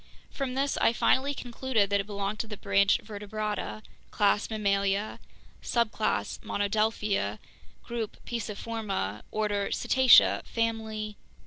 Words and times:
From 0.31 0.55
this 0.55 0.77
I 0.77 0.93
finally 0.93 1.35
concluded 1.35 1.91
that 1.91 1.99
it 2.01 2.07
belonged 2.07 2.39
to 2.39 2.47
the 2.47 2.57
branch 2.57 2.97
Vertebrata, 3.03 3.83
class 4.09 4.49
Mammalia, 4.49 5.19
subclass 5.61 6.39
Monodelphia, 6.39 7.37
group 7.83 8.17
Pisciforma, 8.25 9.21
order 9.29 9.69
Cetacea, 9.71 10.41
family 10.43 11.17